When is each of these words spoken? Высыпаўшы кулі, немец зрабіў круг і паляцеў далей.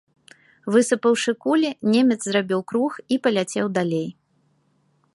Высыпаўшы 0.75 1.33
кулі, 1.45 1.69
немец 1.97 2.19
зрабіў 2.25 2.61
круг 2.73 2.91
і 3.17 3.23
паляцеў 3.27 3.67
далей. 3.81 4.09